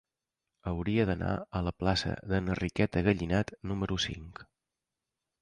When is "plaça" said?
1.81-2.15